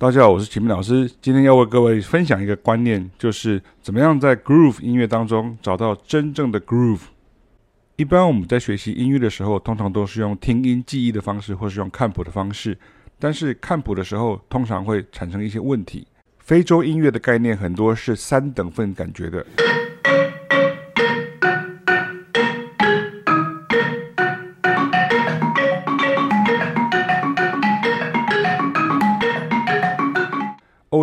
[0.00, 1.10] 大家好，我是启明老师。
[1.20, 7.00] 今天要为各位分享一个观念，就是怎么样在 groove 音乐当中找到真正的 groove。
[7.96, 12.78] 一般我们在学习音乐的时候，通常都是用听音记忆的方式，或是用看谱的方式。
[13.18, 16.06] 但是看谱的时候，通常会产生一些问题。
[16.38, 19.44] 非洲音乐的概念很多是三等份感觉的。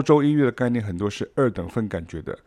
[0.05, 2.37] 洲音乐的概念很多是二等份感觉的，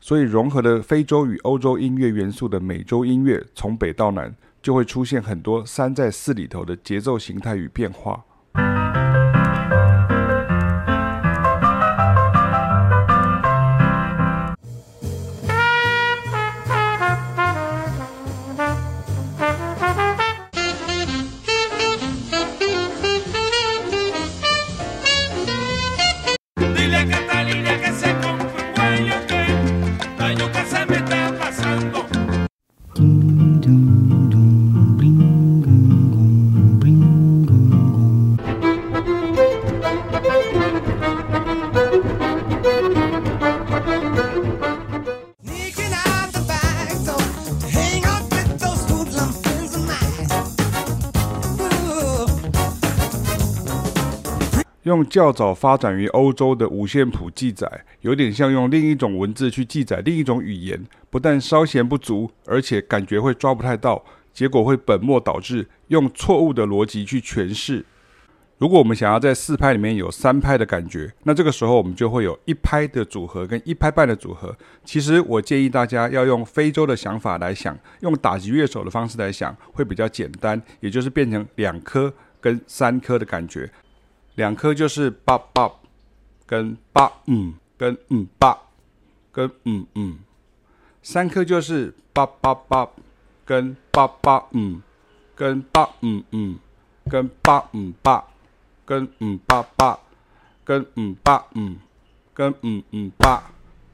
[0.00, 8.24] 所以融合了非洲与欧洲音乐元素的美洲音乐，从北到南就会出现很多三在四里头的节奏形态与变化。
[54.84, 67.84] 用较早发展于欧洲的五线谱记载，有点像用另一种文字去记载另一种语言，不但稍嫌不足，而且感觉会抓不太到，结果会本末倒置，用错误的逻辑去诠释。
[68.58, 74.54] 如果我们想要在四拍里面有三拍的感觉，那这个时候我们就会有一拍的组合跟一拍半的组合。
[74.84, 83.68] 其实我建议大家要用非洲的想法来想，用打击乐手的方式来想，会比较简单，也就是变成两颗跟三颗的感觉。
[84.34, 85.70] 两颗就是八八，
[86.46, 88.58] 跟八嗯，跟嗯八，
[89.32, 90.18] 跟嗯嗯。
[91.02, 92.88] 三颗就是八八八，
[93.44, 94.82] 跟八八嗯，
[95.36, 96.58] 跟八嗯嗯，
[97.08, 98.24] 跟八嗯八，
[98.84, 99.98] 跟嗯八八，
[100.64, 101.76] 跟嗯八嗯，
[102.32, 103.50] 跟嗯嗯八，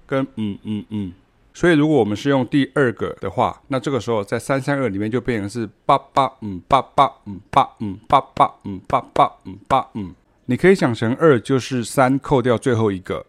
[0.07, 1.13] 跟嗯嗯嗯。
[1.53, 10.15] 所以如果我们是用第二个的话，那这个时候在三三二里面就变成是八八嗯八八嗯八嗯八八嗯八八嗯八嗯。
[10.51, 13.25] 你可以想成二就是三扣掉最后一个。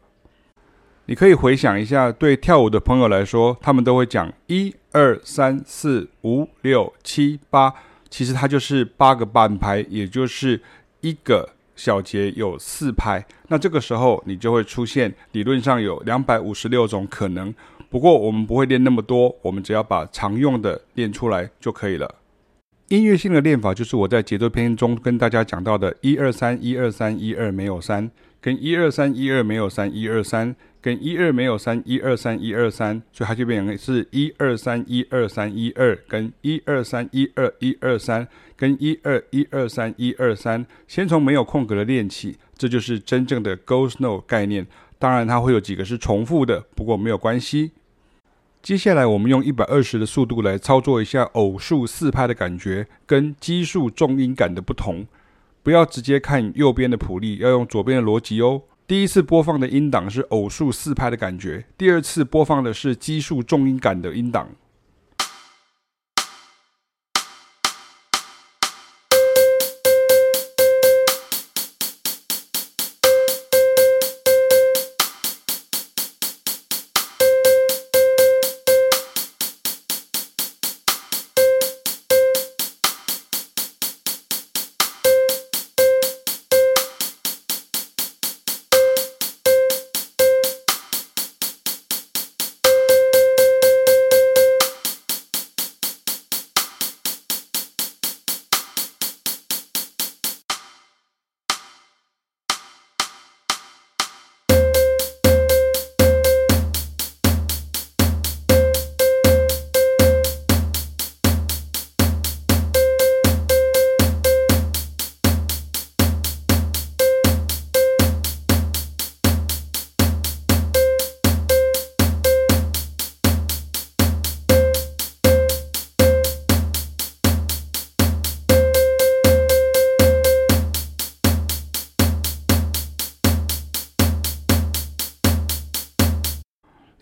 [1.06, 7.76] 你可以回想一下，对跳舞的朋友来说，他们都会讲一二三四五六七八，
[8.10, 10.60] 其实它就是八个半拍，也就是
[11.02, 13.24] 一个小节有四拍。
[13.50, 17.54] 那这个时候你就会出现理论上有两百五十六种可能。
[17.92, 22.16] 不过我们不会练那么多，我们只要把常用的练出来就可以了。
[22.92, 44.68] 音乐性的练法就是我在节奏篇中跟大家讲到的，一二三一二三一二没有三，跟一二三一二没有三一二三，跟一二没有三一二三一二三，所以它就变成是一二三一二三一二，跟一二三一二一二三，跟一二一二三一二三，先从没有空格的练起，这就是真正的 go snow 概念。
[45.00, 47.72] 当然它会有几个是重复的，不过没有关系。
[48.62, 55.08] 接下来，我们用一百二十的速度来操作一下偶数四拍的感觉，跟奇数重音感的不同。
[55.64, 58.62] 不要直接看右边的谱例，要用左边的逻辑哦。
[58.86, 64.48] 第一次播放的音档是偶数四拍的感觉，第二次播放的是奇数重音感的音档。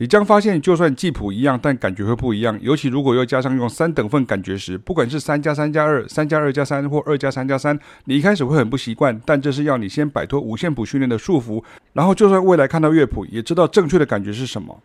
[0.01, 2.57] 你将发现，就算记谱一样，但感觉会不一样。
[2.61, 11.61] 尤其如果又加上用三等份感觉时，不管是三加三加二、三加二加三或二加三加三，你一开始会很不习惯，但这是要你先摆脱五线谱训练的束缚，
[11.91, 14.81] 然后就算未来看到乐谱，也知道正确的感觉是什么。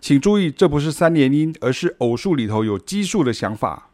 [0.00, 3.90] 请注意，这不是三连音，而是偶数里头有奇数的想法。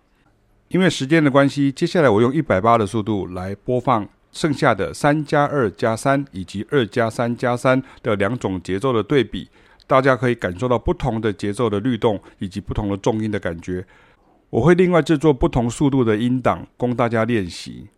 [0.69, 9.51] 因为时间的关系，接下来我用一百八的速度来播放剩下的三加二加三以及二加三加三的两种节奏的对比。
[9.87, 13.85] 大家可以感受到不同的节奏的律动，以及不同的重音的感觉。
[14.51, 17.89] 我会另外制作不同速度的音档，供大家练习。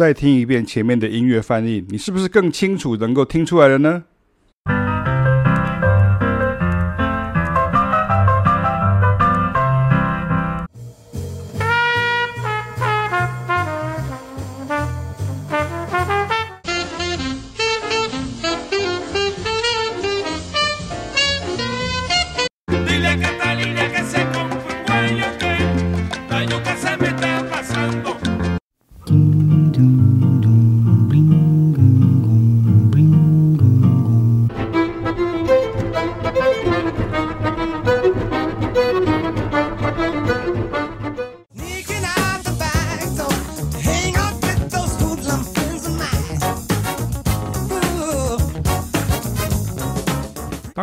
[0.00, 4.04] 再听一遍前面的音乐翻译，你是不是更清楚能够听出来了呢？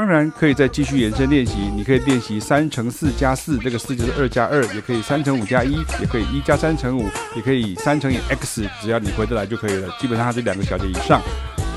[0.07, 9.93] 当然可以再继续延伸练习，你可以练习三乘四加四，这个四就是二加二，也可以三乘五加一，也可以一加三乘五，也可以三乘以 x，只要你回得来就可以了。
[9.99, 11.21] 基本上它是两个小节以上，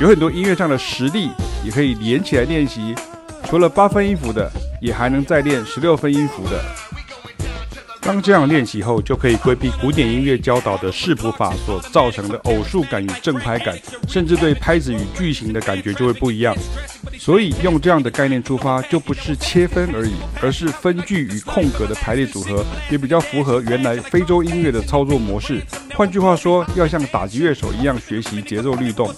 [0.01, 1.29] 有很多音乐上的实例，
[1.65, 2.95] 也可以连起来练习。
[3.47, 4.49] 除了八分音符的，
[4.81, 6.63] 也还能再练十六分音符的。
[8.11, 13.79] 当这样练习后，就可以规避古典音乐教导的视谱法所造成的偶数感与正拍感，
[14.09, 16.53] 甚至对拍子与句型的感觉就会不一样。
[17.17, 25.63] 所以用这样的概念出发，就不是切分而已，而是分句与空格的排列组合，也比较符合原来非洲音乐的操作模式。
[25.95, 29.09] 换句话说，要像打击乐手一样学习节奏律动，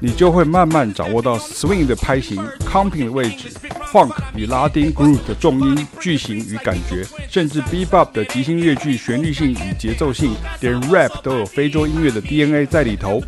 [0.00, 3.48] 你就会慢慢掌握到 swing 的拍型、comping 的位置、
[3.92, 13.22] funk 与拉丁 groove 的重音、句型与感觉，甚至 bebop 的即兴乐句旋律性与节奏性，连 rap 都有非洲音乐的 DNA 在里头。